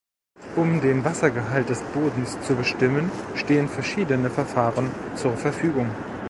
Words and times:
Um 0.55 0.81
den 0.81 1.05
Wassergehalt 1.05 1.67
eines 1.67 1.83
Bodens 1.83 2.41
zu 2.41 2.55
bestimmen, 2.55 3.11
stehen 3.35 3.69
verschiedene 3.69 4.31
Verfahren 4.31 4.89
zur 5.15 5.37
Verfügung. 5.37 5.91